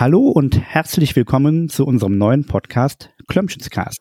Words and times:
Hallo 0.00 0.30
und 0.30 0.58
herzlich 0.58 1.14
willkommen 1.14 1.68
zu 1.68 1.84
unserem 1.84 2.16
neuen 2.16 2.46
Podcast 2.46 3.10
Klömschenscast. 3.28 4.00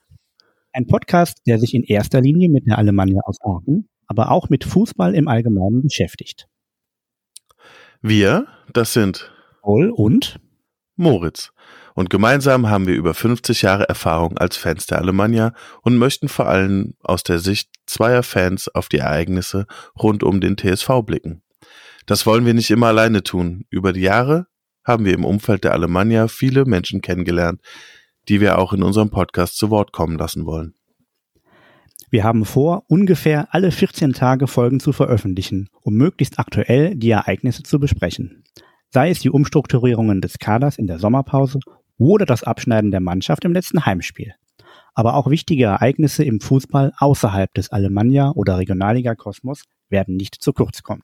Ein 0.72 0.88
Podcast, 0.88 1.40
der 1.46 1.60
sich 1.60 1.74
in 1.74 1.84
erster 1.84 2.22
Linie 2.22 2.48
mit 2.48 2.66
der 2.68 2.78
Alemannia 2.78 3.20
aus 3.26 3.36
Aachen, 3.42 3.90
aber 4.08 4.32
auch 4.32 4.48
mit 4.48 4.64
Fußball 4.64 5.14
im 5.14 5.28
Allgemeinen 5.28 5.82
beschäftigt. 5.82 6.48
Wir, 8.02 8.48
das 8.72 8.94
sind 8.94 9.30
Paul 9.62 9.90
und 9.90 10.40
Moritz. 10.96 11.52
Und 11.96 12.10
gemeinsam 12.10 12.70
haben 12.70 12.88
wir 12.88 12.96
über 12.96 13.14
50 13.14 13.62
Jahre 13.62 13.90
Erfahrung 13.90 14.38
als 14.38 14.56
Fans 14.56 14.88
der 14.88 15.00
Alemannia 15.00 15.54
und 15.82 15.98
möchten 15.98 16.30
vor 16.30 16.48
allem 16.48 16.94
aus 17.04 17.24
der 17.24 17.40
Sicht 17.40 17.72
zweier 17.88 18.24
Fans 18.24 18.74
auf 18.74 18.88
die 18.88 19.00
Ereignisse 19.00 19.68
rund 20.02 20.24
um 20.24 20.40
den 20.40 20.56
TSV 20.56 21.02
blicken. 21.06 21.42
Das 22.06 22.26
wollen 22.26 22.46
wir 22.46 22.54
nicht 22.54 22.72
immer 22.72 22.88
alleine 22.88 23.22
tun. 23.22 23.66
Über 23.70 23.92
die 23.92 24.00
Jahre 24.00 24.48
haben 24.84 25.06
wir 25.06 25.14
im 25.14 25.26
Umfeld 25.26 25.64
der 25.64 25.74
Alemannia 25.74 26.28
viele 26.28 26.66
Menschen 26.66 27.02
kennengelernt, 27.02 27.62
die 28.28 28.42
wir 28.42 28.58
auch 28.58 28.74
in 28.74 28.84
unserem 28.84 29.10
Podcast 29.10 29.58
zu 29.58 29.70
Wort 29.70 29.92
kommen 29.92 30.18
lassen 30.18 30.46
wollen. 30.46 30.74
Wir 32.12 32.24
haben 32.24 32.44
vor, 32.44 32.86
ungefähr 32.88 33.54
alle 33.54 33.72
14 33.72 34.14
Tage 34.14 34.48
Folgen 34.48 34.80
zu 34.80 34.94
veröffentlichen, 34.94 35.70
um 35.82 35.94
möglichst 35.94 36.40
aktuell 36.40 36.96
die 36.96 37.12
Ereignisse 37.12 37.62
zu 37.62 37.80
besprechen. 37.80 38.44
Sei 38.90 39.12
es 39.12 39.20
die 39.20 39.30
Umstrukturierungen 39.30 40.20
des 40.20 40.40
Kaders 40.40 40.80
in 40.80 40.88
der 40.88 40.98
Sommerpause 40.98 41.60
oder 42.00 42.26
das 42.26 42.44
Abschneiden 42.44 42.90
der 42.90 43.02
Mannschaft 43.02 43.46
im 43.46 43.54
letzten 43.54 43.86
Heimspiel. 43.86 44.34
Aber 44.96 45.14
auch 45.14 45.30
wichtige 45.30 45.66
Ereignisse 45.66 46.24
im 46.24 46.42
Fußball 46.42 46.94
außerhalb 46.98 47.54
des 47.54 47.72
Alemannia 47.72 48.32
oder 48.32 48.58
Regionalliga 48.58 49.14
Kosmos 49.14 49.64
werden 49.90 50.18
nicht 50.18 50.42
zu 50.42 50.52
kurz 50.52 50.82
kommen. 50.82 51.04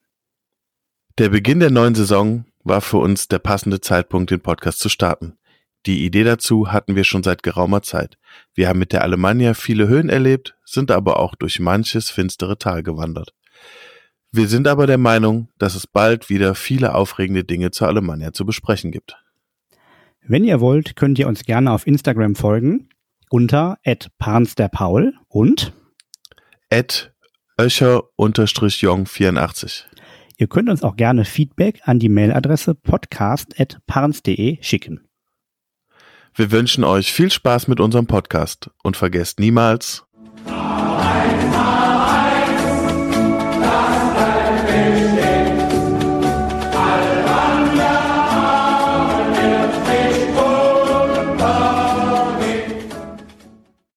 Der 1.19 1.29
Beginn 1.29 1.59
der 1.59 1.69
neuen 1.69 1.93
Saison 1.93 2.45
war 2.65 2.81
für 2.81 2.97
uns 2.97 3.29
der 3.29 3.39
passende 3.39 3.79
Zeitpunkt, 3.79 4.31
den 4.31 4.41
Podcast 4.41 4.79
zu 4.79 4.89
starten. 4.89 5.37
Die 5.85 6.03
Idee 6.03 6.23
dazu 6.23 6.73
hatten 6.73 6.95
wir 6.95 7.03
schon 7.03 7.21
seit 7.21 7.43
geraumer 7.43 7.83
Zeit. 7.83 8.17
Wir 8.55 8.67
haben 8.67 8.79
mit 8.79 8.91
der 8.91 9.03
Alemannia 9.03 9.53
viele 9.53 9.87
Höhen 9.87 10.09
erlebt, 10.09 10.57
sind 10.65 10.89
aber 10.89 11.19
auch 11.19 11.35
durch 11.35 11.59
manches 11.59 12.09
finstere 12.09 12.57
Tal 12.57 12.81
gewandert. 12.81 13.35
Wir 14.31 14.47
sind 14.47 14.67
aber 14.67 14.87
der 14.87 14.97
Meinung, 14.97 15.49
dass 15.59 15.75
es 15.75 15.87
bald 15.87 16.29
wieder 16.29 16.55
viele 16.55 16.95
aufregende 16.95 17.43
Dinge 17.43 17.71
zur 17.71 17.87
Alemannia 17.87 18.33
zu 18.33 18.45
besprechen 18.45 18.91
gibt. 18.91 19.15
Wenn 20.27 20.43
ihr 20.43 20.59
wollt, 20.59 20.95
könnt 20.95 21.19
ihr 21.19 21.27
uns 21.27 21.43
gerne 21.43 21.71
auf 21.71 21.85
Instagram 21.85 22.33
folgen 22.35 22.89
unter 23.29 23.77
@parnsderpaul 24.17 25.13
und 25.27 25.71
öcher-jong84. 27.59 29.83
Ihr 30.37 30.47
könnt 30.47 30.69
uns 30.69 30.83
auch 30.83 30.95
gerne 30.95 31.25
Feedback 31.25 31.81
an 31.83 31.99
die 31.99 32.09
Mailadresse 32.09 32.75
podcast.parns.de 32.75 34.57
schicken. 34.61 35.07
Wir 36.33 36.51
wünschen 36.51 36.83
euch 36.83 37.13
viel 37.13 37.31
Spaß 37.31 37.69
mit 37.69 37.79
unserem 37.79 38.07
Podcast 38.07 38.69
und 38.83 38.97
vergesst 38.97 39.39
niemals, 39.39 40.04